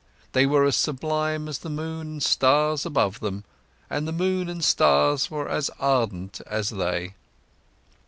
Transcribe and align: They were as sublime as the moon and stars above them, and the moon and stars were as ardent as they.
They 0.31 0.47
were 0.47 0.65
as 0.65 0.75
sublime 0.75 1.47
as 1.47 1.59
the 1.59 1.69
moon 1.69 2.07
and 2.13 2.23
stars 2.23 2.87
above 2.87 3.19
them, 3.19 3.43
and 3.87 4.07
the 4.07 4.11
moon 4.11 4.49
and 4.49 4.63
stars 4.65 5.29
were 5.29 5.47
as 5.47 5.69
ardent 5.79 6.41
as 6.47 6.71
they. 6.71 7.13